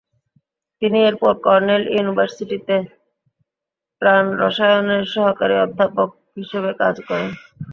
তিনি 0.81 0.99
এরপর 1.09 1.33
কর্নেল 1.45 1.83
ইউনিভার্সিটিতে 1.89 2.75
প্রাণরসায়নের 4.01 5.03
সহকারী 5.13 5.55
অধ্যাপক 5.65 6.09
হিসেবে 6.37 6.71
কাজ 6.81 6.95
করেন। 7.07 7.29